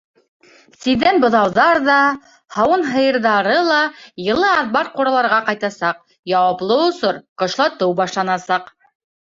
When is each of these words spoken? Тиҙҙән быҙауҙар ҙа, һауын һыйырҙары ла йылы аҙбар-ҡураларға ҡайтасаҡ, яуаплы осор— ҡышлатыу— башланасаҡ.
Тиҙҙән 0.85 1.19
быҙауҙар 1.25 1.79
ҙа, 1.87 1.97
һауын 2.55 2.85
һыйырҙары 2.93 3.53
ла 3.67 3.77
йылы 4.25 4.49
аҙбар-ҡураларға 4.63 5.39
ҡайтасаҡ, 5.51 6.03
яуаплы 6.35 6.83
осор— 6.89 7.23
ҡышлатыу— 7.45 7.95
башланасаҡ. 8.05 8.75